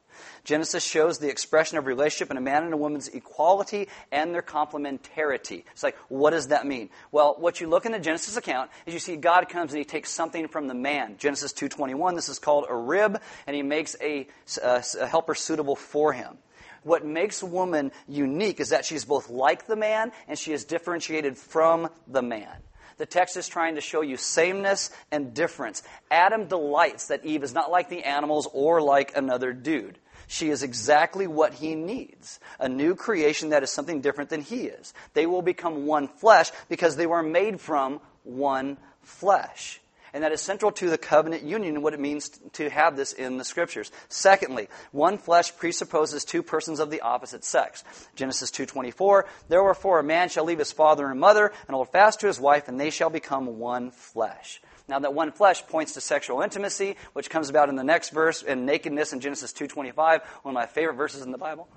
[0.44, 4.42] Genesis shows the expression of relationship in a man and a woman's equality and their
[4.42, 5.64] complementarity.
[5.72, 6.90] It's like, what does that mean?
[7.12, 9.86] Well, what you look in the Genesis account is you see God comes and he
[9.86, 11.16] takes something from the man.
[11.18, 14.28] Genesis 2.21, this is called a rib, and he makes a,
[14.64, 16.38] a, a helper suitable for him
[16.84, 21.38] what makes woman unique is that she's both like the man and she is differentiated
[21.38, 22.56] from the man.
[22.98, 25.84] The text is trying to show you sameness and difference.
[26.10, 30.00] Adam delights that Eve is not like the animals or like another dude.
[30.28, 34.64] She is exactly what he needs a new creation that is something different than he
[34.64, 34.94] is.
[35.14, 39.80] They will become one flesh because they were made from one flesh.
[40.18, 43.14] And that is central to the covenant union and what it means to have this
[43.14, 43.92] in the scriptures.
[44.10, 47.84] Secondly, one flesh presupposes two persons of the opposite sex.
[48.16, 52.26] Genesis 2.24, Therefore a man shall leave his father and mother and hold fast to
[52.26, 54.60] his wife, and they shall become one flesh.
[54.88, 58.42] Now that one flesh points to sexual intimacy, which comes about in the next verse,
[58.42, 61.68] and nakedness in Genesis 2.25, one of my favorite verses in the Bible.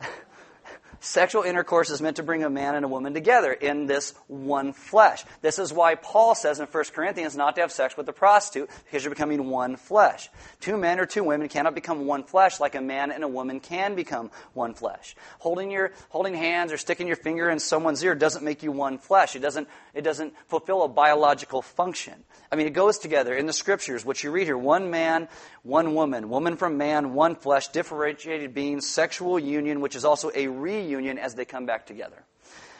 [1.04, 4.72] Sexual intercourse is meant to bring a man and a woman together in this one
[4.72, 5.22] flesh.
[5.42, 8.70] This is why Paul says in 1 Corinthians not to have sex with a prostitute
[8.84, 10.30] because you're becoming one flesh.
[10.60, 13.60] Two men or two women cannot become one flesh like a man and a woman
[13.60, 15.14] can become one flesh.
[15.40, 18.96] Holding your holding hands or sticking your finger in someone's ear doesn't make you one
[18.96, 19.36] flesh.
[19.36, 22.14] It doesn't it doesn't fulfill a biological function.
[22.50, 25.28] I mean, it goes together in the scriptures, which you read here one man,
[25.64, 30.46] one woman, woman from man, one flesh, differentiated beings, sexual union, which is also a
[30.46, 32.24] reunion as they come back together.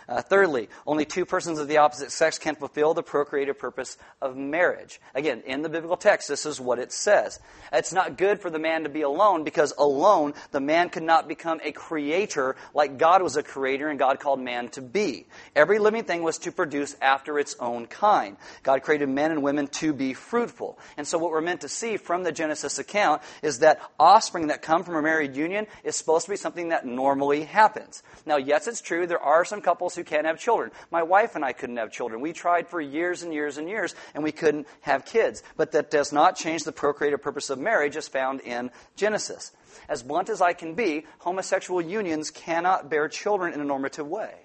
[0.09, 4.37] Uh, thirdly, only two persons of the opposite sex can fulfill the procreative purpose of
[4.37, 5.01] marriage.
[5.15, 7.41] Again, in the biblical text, this is what it says.
[7.73, 11.29] It's not good for the man to be alone because alone, the man could not
[11.29, 15.27] become a creator like God was a creator and God called man to be.
[15.57, 18.37] Every living thing was to produce after its own kind.
[18.63, 20.79] God created men and women to be fruitful.
[20.97, 24.63] And so what we're meant to see from the Genesis account is that offspring that
[24.63, 28.03] come from a married union is supposed to be something that normally happens.
[28.27, 30.71] Now, yes, it's true, there are some couples who can't have children.
[30.91, 32.21] My wife and I couldn't have children.
[32.21, 35.43] We tried for years and years and years, and we couldn't have kids.
[35.57, 39.53] But that does not change the procreative purpose of marriage as found in Genesis.
[39.89, 44.44] As blunt as I can be, homosexual unions cannot bear children in a normative way.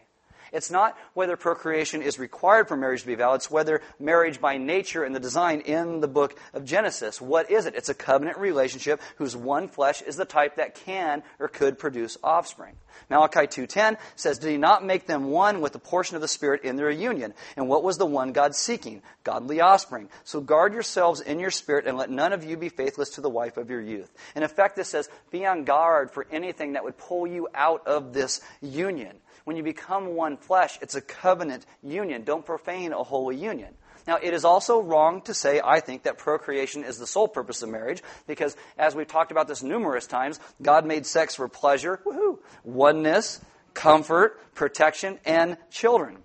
[0.51, 4.57] It's not whether procreation is required for marriage to be valid, it's whether marriage by
[4.57, 7.21] nature and the design in the book of Genesis.
[7.21, 7.75] What is it?
[7.75, 12.17] It's a covenant relationship whose one flesh is the type that can or could produce
[12.23, 12.75] offspring.
[13.09, 16.63] Malachi 2:10 says, "Did he not make them one with the portion of the spirit
[16.63, 17.33] in their union?
[17.55, 19.01] And what was the one God seeking?
[19.23, 20.09] Godly offspring.
[20.23, 23.29] So guard yourselves in your spirit and let none of you be faithless to the
[23.29, 26.97] wife of your youth." In effect this says, "Be on guard for anything that would
[26.97, 32.23] pull you out of this union." When you become one flesh, it's a covenant union.
[32.23, 33.73] Don't profane a holy union.
[34.05, 37.63] Now, it is also wrong to say, I think, that procreation is the sole purpose
[37.63, 41.99] of marriage, because as we've talked about this numerous times, God made sex for pleasure,
[42.05, 43.41] woohoo, oneness,
[43.73, 46.19] comfort, protection, and children.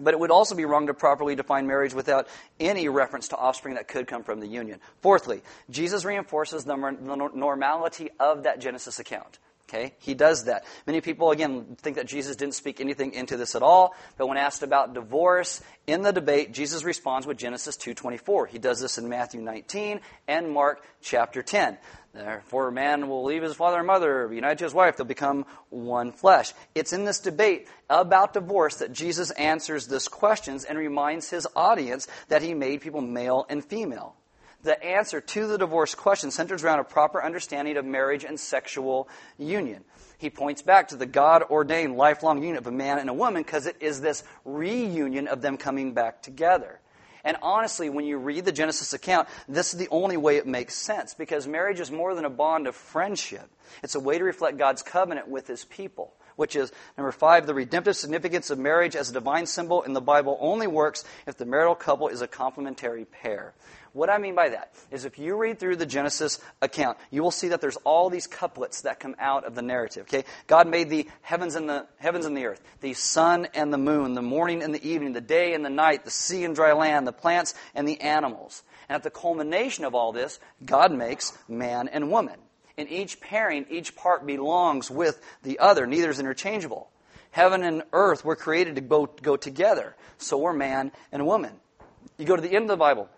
[0.00, 2.26] But it would also be wrong to properly define marriage without
[2.58, 4.80] any reference to offspring that could come from the union.
[5.02, 6.74] Fourthly, Jesus reinforces the
[7.34, 9.38] normality of that Genesis account.
[9.68, 10.64] Okay, he does that.
[10.86, 14.36] Many people, again, think that Jesus didn't speak anything into this at all, but when
[14.36, 18.46] asked about divorce in the debate, Jesus responds with Genesis 2.24.
[18.46, 21.78] He does this in Matthew 19 and Mark chapter 10.
[22.14, 25.04] Therefore, a man will leave his father and mother, be united to his wife, they'll
[25.04, 26.54] become one flesh.
[26.76, 32.06] It's in this debate about divorce that Jesus answers this questions and reminds his audience
[32.28, 34.14] that he made people male and female
[34.66, 39.08] the answer to the divorce question centers around a proper understanding of marriage and sexual
[39.38, 39.84] union.
[40.18, 43.42] He points back to the God ordained lifelong union of a man and a woman
[43.42, 46.80] because it is this reunion of them coming back together.
[47.24, 50.76] And honestly, when you read the Genesis account, this is the only way it makes
[50.76, 53.50] sense because marriage is more than a bond of friendship.
[53.82, 57.54] It's a way to reflect God's covenant with his people, which is number five, the
[57.54, 61.46] redemptive significance of marriage as a divine symbol in the Bible only works if the
[61.46, 63.54] marital couple is a complementary pair.
[63.96, 67.30] What I mean by that is if you read through the Genesis account, you will
[67.30, 70.06] see that there's all these couplets that come out of the narrative.
[70.06, 70.28] Okay?
[70.46, 74.12] God made the heavens and the heavens and the earth, the sun and the moon,
[74.12, 77.06] the morning and the evening, the day and the night, the sea and dry land,
[77.06, 78.62] the plants and the animals.
[78.90, 82.38] And at the culmination of all this, God makes man and woman.
[82.76, 85.86] In each pairing, each part belongs with the other.
[85.86, 86.90] Neither is interchangeable.
[87.30, 89.96] Heaven and earth were created to go, go together.
[90.18, 91.52] So were man and woman.
[92.18, 93.08] You go to the end of the Bible,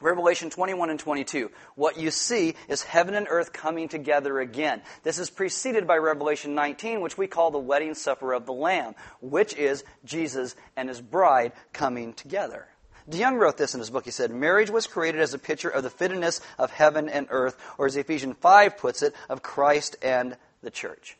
[0.00, 1.50] Revelation 21 and 22.
[1.74, 4.80] What you see is heaven and earth coming together again.
[5.02, 8.94] This is preceded by Revelation 19, which we call the wedding supper of the Lamb,
[9.20, 12.66] which is Jesus and his bride coming together.
[13.10, 14.04] DeYoung wrote this in his book.
[14.04, 17.56] He said, Marriage was created as a picture of the fittedness of heaven and earth,
[17.78, 21.16] or as Ephesians 5 puts it, of Christ and the church.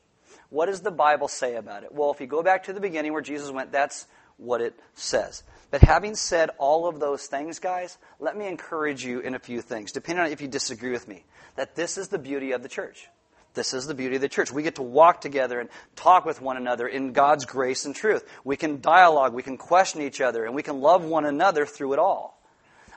[0.50, 1.92] What does the Bible say about it?
[1.92, 5.42] Well, if you go back to the beginning where Jesus went, that's what it says.
[5.70, 9.60] But having said all of those things, guys, let me encourage you in a few
[9.62, 11.24] things, depending on if you disagree with me,
[11.56, 13.08] that this is the beauty of the church.
[13.54, 14.52] This is the beauty of the church.
[14.52, 18.24] We get to walk together and talk with one another in God's grace and truth.
[18.44, 21.94] We can dialogue, we can question each other, and we can love one another through
[21.94, 22.40] it all.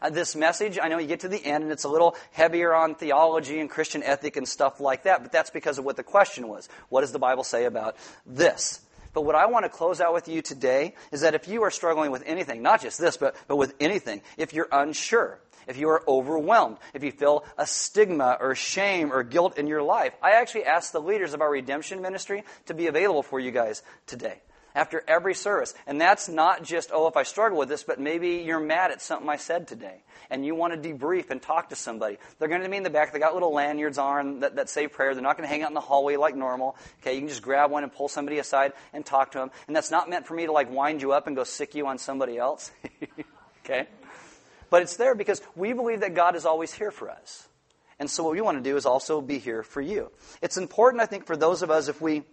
[0.02, 2.74] Uh, this message, I know you get to the end and it's a little heavier
[2.74, 6.04] on theology and Christian ethic and stuff like that, but that's because of what the
[6.04, 6.68] question was.
[6.90, 8.82] What does the Bible say about this?
[9.14, 11.72] But what I want to close out with you today is that if you are
[11.72, 15.90] struggling with anything, not just this, but, but with anything, if you're unsure, if you
[15.90, 20.32] are overwhelmed, if you feel a stigma or shame or guilt in your life, I
[20.32, 24.42] actually asked the leaders of our redemption ministry to be available for you guys today
[24.76, 25.74] after every service.
[25.86, 29.02] And that's not just, oh, if I struggle with this, but maybe you're mad at
[29.02, 32.18] something I said today and you want to debrief and talk to somebody.
[32.40, 33.14] They're going to be in the back.
[33.14, 35.14] They got little lanyards on that, that say prayer.
[35.14, 36.76] They're not going to hang out in the hallway like normal.
[37.02, 39.52] Okay, you can just grab one and pull somebody aside and talk to them.
[39.68, 41.88] And that's not meant for me to like wind you up and go sic you
[41.88, 42.72] on somebody else.
[43.66, 43.88] okay?
[44.74, 47.48] But it's there because we believe that God is always here for us.
[48.00, 50.10] And so what we want to do is also be here for you.
[50.42, 52.24] It's important, I think, for those of us if we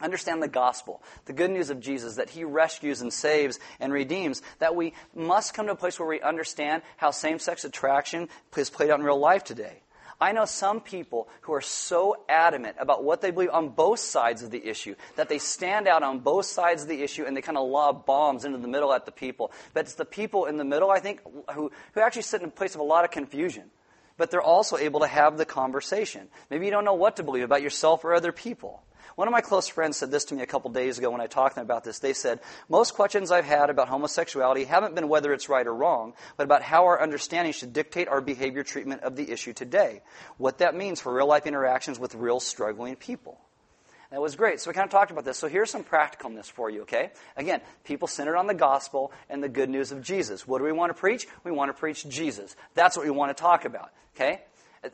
[0.00, 4.40] understand the gospel, the good news of Jesus, that he rescues and saves and redeems,
[4.58, 8.70] that we must come to a place where we understand how same sex attraction is
[8.70, 9.82] played out in real life today.
[10.20, 14.42] I know some people who are so adamant about what they believe on both sides
[14.42, 17.42] of the issue that they stand out on both sides of the issue and they
[17.42, 19.52] kind of lob bombs into the middle at the people.
[19.74, 21.20] But it's the people in the middle, I think,
[21.52, 23.64] who, who actually sit in a place of a lot of confusion.
[24.16, 26.28] But they're also able to have the conversation.
[26.48, 28.82] Maybe you don't know what to believe about yourself or other people.
[29.16, 31.26] One of my close friends said this to me a couple days ago when I
[31.26, 32.00] talked to them about this.
[32.00, 36.12] They said, Most questions I've had about homosexuality haven't been whether it's right or wrong,
[36.36, 40.02] but about how our understanding should dictate our behavior treatment of the issue today.
[40.36, 43.40] What that means for real life interactions with real struggling people.
[44.10, 44.60] That was great.
[44.60, 45.38] So we kind of talked about this.
[45.38, 47.10] So here's some practicalness for you, okay?
[47.38, 50.46] Again, people centered on the gospel and the good news of Jesus.
[50.46, 51.26] What do we want to preach?
[51.42, 52.54] We want to preach Jesus.
[52.74, 54.42] That's what we want to talk about, okay?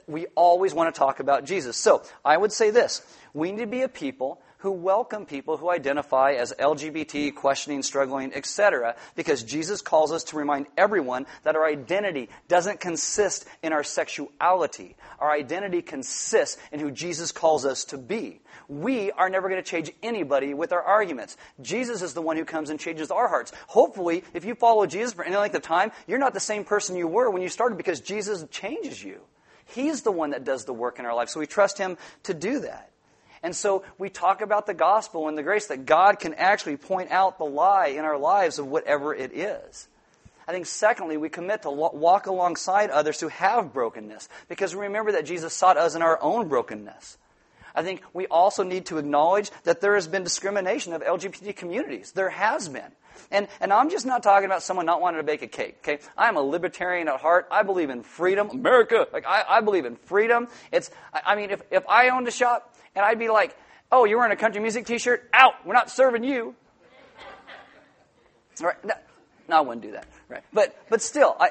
[0.07, 1.77] We always want to talk about Jesus.
[1.77, 3.03] So I would say this
[3.35, 8.33] we need to be a people who welcome people who identify as LGBT, questioning, struggling,
[8.33, 13.83] etc., because Jesus calls us to remind everyone that our identity doesn't consist in our
[13.83, 14.95] sexuality.
[15.19, 18.41] Our identity consists in who Jesus calls us to be.
[18.69, 21.37] We are never going to change anybody with our arguments.
[21.61, 23.51] Jesus is the one who comes and changes our hearts.
[23.67, 26.95] Hopefully, if you follow Jesus for any length of time, you're not the same person
[26.95, 29.23] you were when you started because Jesus changes you.
[29.73, 31.29] He's the one that does the work in our life.
[31.29, 32.91] So we trust Him to do that.
[33.43, 37.11] And so we talk about the gospel and the grace that God can actually point
[37.11, 39.89] out the lie in our lives of whatever it is.
[40.47, 45.13] I think, secondly, we commit to walk alongside others who have brokenness because we remember
[45.13, 47.17] that Jesus sought us in our own brokenness.
[47.75, 52.13] I think we also need to acknowledge that there has been discrimination of LGBT communities.
[52.13, 52.93] There has been.
[53.31, 55.99] And, and I'm just not talking about someone not wanting to bake a cake, okay?
[56.17, 57.49] I'm a libertarian at heart.
[57.51, 58.51] I believe in freedom.
[58.51, 59.07] America!
[59.13, 60.49] Like, I, I believe in freedom.
[60.71, 63.57] It's, I, mean, if, if I owned a shop and I'd be like,
[63.91, 65.29] oh, you're wearing a country music t-shirt?
[65.33, 65.55] Out!
[65.65, 66.55] We're not serving you.
[68.61, 68.85] Right?
[68.85, 68.95] No,
[69.49, 70.07] no, I wouldn't do that.
[70.29, 70.43] Right?
[70.53, 71.51] But, but still, I,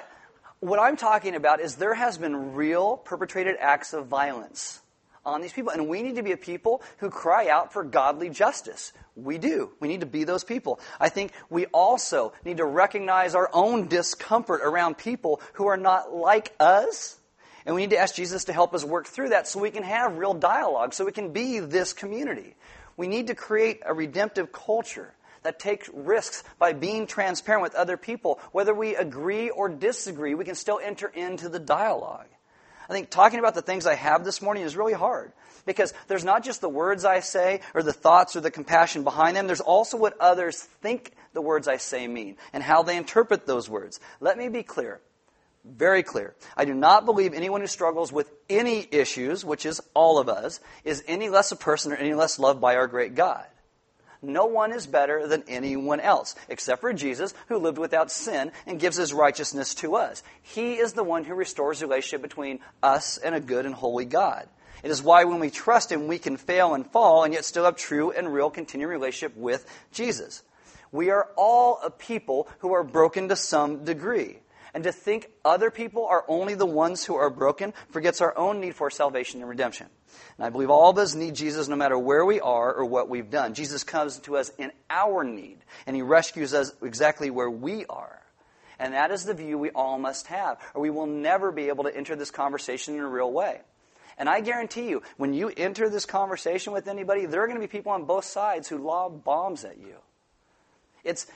[0.59, 4.80] what I'm talking about is there has been real perpetrated acts of violence
[5.25, 5.71] on these people.
[5.71, 8.93] And we need to be a people who cry out for godly justice.
[9.15, 9.71] We do.
[9.79, 10.79] We need to be those people.
[10.99, 16.13] I think we also need to recognize our own discomfort around people who are not
[16.13, 17.19] like us.
[17.65, 19.83] And we need to ask Jesus to help us work through that so we can
[19.83, 22.55] have real dialogue, so we can be this community.
[22.97, 27.97] We need to create a redemptive culture that takes risks by being transparent with other
[27.97, 28.39] people.
[28.51, 32.27] Whether we agree or disagree, we can still enter into the dialogue.
[32.89, 35.31] I think talking about the things I have this morning is really hard
[35.65, 39.35] because there's not just the words I say or the thoughts or the compassion behind
[39.35, 43.45] them, there's also what others think the words I say mean and how they interpret
[43.45, 43.99] those words.
[44.19, 45.01] Let me be clear.
[45.63, 46.35] Very clear.
[46.57, 50.59] I do not believe anyone who struggles with any issues, which is all of us,
[50.83, 53.45] is any less a person or any less loved by our great God.
[54.21, 58.79] No one is better than anyone else, except for Jesus, who lived without sin and
[58.79, 60.21] gives his righteousness to us.
[60.43, 64.47] He is the one who restores relationship between us and a good and holy God.
[64.83, 67.65] It is why when we trust him, we can fail and fall and yet still
[67.65, 70.43] have true and real continuing relationship with Jesus.
[70.91, 74.40] We are all a people who are broken to some degree.
[74.73, 78.61] And to think other people are only the ones who are broken forgets our own
[78.61, 79.87] need for salvation and redemption.
[80.37, 83.09] And I believe all of us need Jesus no matter where we are or what
[83.09, 83.53] we've done.
[83.53, 88.21] Jesus comes to us in our need, and he rescues us exactly where we are.
[88.79, 91.83] And that is the view we all must have, or we will never be able
[91.83, 93.61] to enter this conversation in a real way.
[94.17, 97.67] And I guarantee you, when you enter this conversation with anybody, there are going to
[97.67, 99.95] be people on both sides who lob bombs at you.
[101.03, 101.27] It's,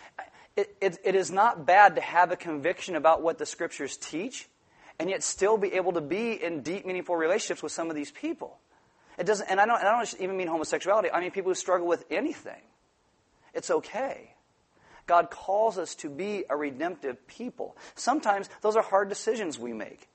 [0.56, 4.47] it, it, it is not bad to have a conviction about what the scriptures teach
[4.99, 8.12] and yet still be able to be in deep, meaningful relationships with some of these
[8.12, 8.58] people.
[9.18, 11.12] It doesn't, and I don't, and I don't even mean homosexuality.
[11.12, 12.62] I mean people who struggle with anything.
[13.53, 14.34] It's okay.
[15.08, 17.78] God calls us to be a redemptive people.
[17.95, 20.10] Sometimes those are hard decisions we make.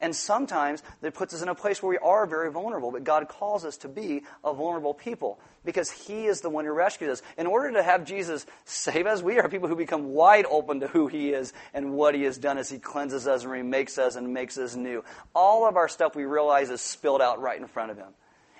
[0.00, 3.28] And sometimes that puts us in a place where we are very vulnerable, but God
[3.28, 7.22] calls us to be a vulnerable people because He is the one who rescues us.
[7.38, 10.88] In order to have Jesus save us, we are people who become wide open to
[10.88, 14.16] who He is and what He has done as He cleanses us and remakes us
[14.16, 15.04] and makes us new.
[15.34, 18.12] All of our stuff we realize is spilled out right in front of Him.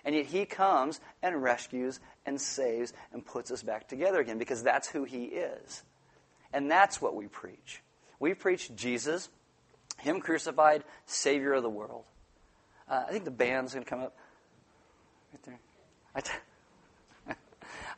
[0.05, 4.63] And yet He comes and rescues and saves and puts us back together again because
[4.63, 5.83] that's who He is.
[6.53, 7.83] And that's what we preach.
[8.21, 9.29] We preach Jesus
[9.99, 12.05] him crucified, Savior of the world.
[12.89, 14.17] Uh, I think the band's going to come up
[15.33, 15.59] right there.
[16.15, 16.33] I, t-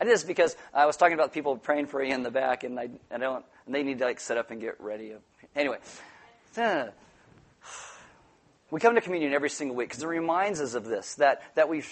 [0.01, 2.65] I did this because I was talking about people praying for you in the back,
[2.65, 3.45] and I, I don't.
[3.67, 5.15] And they need to like set up and get ready.
[5.57, 5.79] Anyway,
[8.71, 11.69] we come to communion every single week because it reminds us of this that that
[11.69, 11.83] we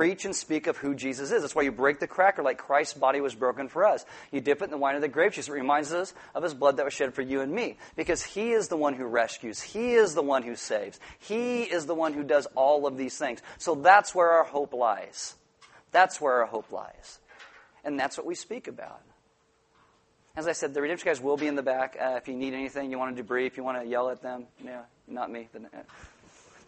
[0.00, 1.42] preach and speak of who Jesus is.
[1.42, 4.06] That's why you break the cracker like Christ's body was broken for us.
[4.32, 5.46] You dip it in the wine of the grape juice.
[5.46, 7.76] It reminds us of his blood that was shed for you and me.
[7.96, 9.60] Because he is the one who rescues.
[9.60, 10.98] He is the one who saves.
[11.18, 13.42] He is the one who does all of these things.
[13.58, 15.34] So that's where our hope lies.
[15.92, 17.18] That's where our hope lies.
[17.84, 19.02] And that's what we speak about.
[20.34, 21.98] As I said, the redemption guys will be in the back.
[22.00, 24.46] Uh, if you need anything, you want to debrief, you want to yell at them.
[24.64, 25.50] Yeah, not me.
[25.52, 25.82] But, uh,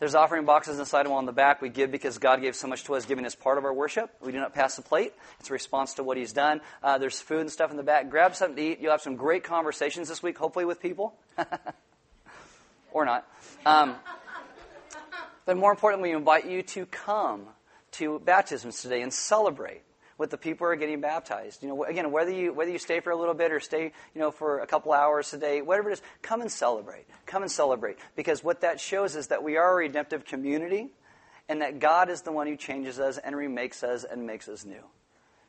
[0.02, 1.62] there's offering boxes inside them on the back.
[1.62, 3.06] We give because God gave so much to us.
[3.06, 4.10] Giving is part of our worship.
[4.20, 5.12] We do not pass the plate.
[5.38, 6.60] It's a response to what He's done.
[6.82, 8.10] Uh, there's food and stuff in the back.
[8.10, 8.80] Grab something to eat.
[8.80, 11.14] You'll have some great conversations this week, hopefully with people.
[12.92, 13.28] or not.
[13.64, 13.94] Um,
[15.46, 17.46] but more importantly, we invite you to come
[17.92, 19.82] to baptisms today and celebrate
[20.18, 21.62] with the people who are getting baptized.
[21.62, 24.20] You know, again, whether you whether you stay for a little bit or stay, you
[24.20, 27.06] know, for a couple hours today, whatever it is, come and celebrate.
[27.26, 30.90] Come and celebrate because what that shows is that we are a redemptive community,
[31.48, 34.64] and that God is the one who changes us and remakes us and makes us
[34.64, 34.84] new.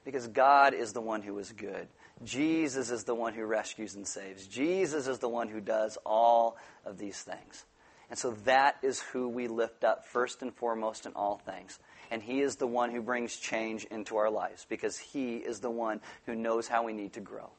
[0.06, 1.88] Because God is the one who is good.
[2.24, 4.48] Jesus is the one who rescues and saves.
[4.48, 7.66] Jesus is the one who does all of these things.
[8.10, 11.80] And so that is who we lift up first and foremost in all things
[12.14, 15.72] and He is the one who brings change into our lives because He is the
[15.72, 17.50] one who knows how we need to grow.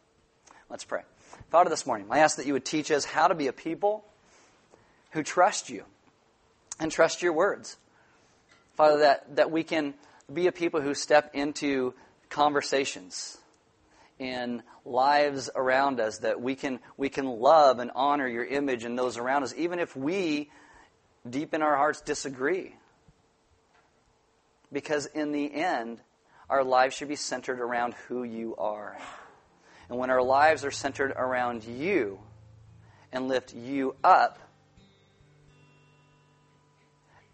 [0.71, 1.03] Let's pray.
[1.51, 4.05] Father, this morning, I ask that you would teach us how to be a people
[5.11, 5.83] who trust you
[6.79, 7.77] and trust your words.
[8.75, 9.93] Father, that, that we can
[10.33, 11.93] be a people who step into
[12.31, 13.37] conversations
[14.21, 18.97] in lives around us, that we can, we can love and honor your image and
[18.97, 20.49] those around us, even if we,
[21.29, 22.77] deep in our hearts, disagree.
[24.75, 26.01] Because in the end,
[26.51, 28.99] our lives should be centered around who you are.
[29.89, 32.19] And when our lives are centered around you
[33.13, 34.41] and lift you up,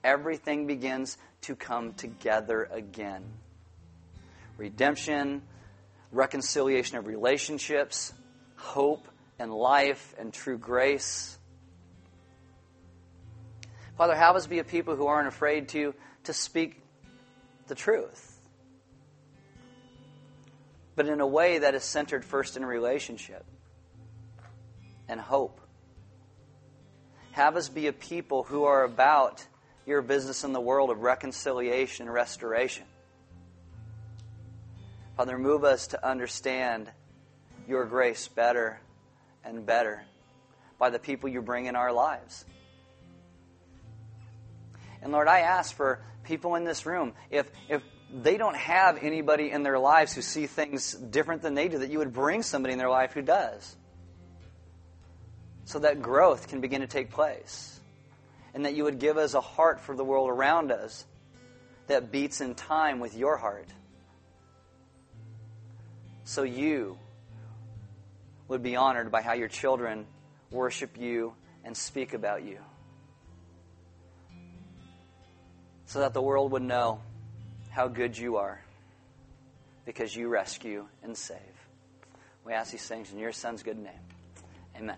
[0.04, 3.24] everything begins to come together again.
[4.58, 5.40] Redemption,
[6.12, 8.12] reconciliation of relationships,
[8.56, 11.38] hope and life and true grace.
[13.96, 16.82] Father, have us be a people who aren't afraid to, to speak
[17.70, 18.38] the truth.
[20.94, 23.46] But in a way that is centered first in relationship
[25.08, 25.60] and hope.
[27.32, 29.46] Have us be a people who are about
[29.86, 32.84] your business in the world of reconciliation and restoration.
[35.16, 36.90] Father, move us to understand
[37.66, 38.80] your grace better
[39.44, 40.04] and better
[40.78, 42.44] by the people you bring in our lives.
[45.02, 47.82] And Lord, I ask for people in this room, if, if
[48.14, 51.90] they don't have anybody in their lives who see things different than they do, that
[51.90, 53.76] you would bring somebody in their life who does.
[55.64, 57.80] So that growth can begin to take place.
[58.54, 61.04] And that you would give us a heart for the world around us
[61.88, 63.68] that beats in time with your heart.
[66.22, 66.96] So you
[68.46, 70.06] would be honored by how your children
[70.52, 72.58] worship you and speak about you.
[75.90, 77.00] So that the world would know
[77.70, 78.62] how good you are
[79.84, 81.36] because you rescue and save.
[82.44, 84.06] We ask these things in your Son's good name.
[84.76, 84.96] Amen.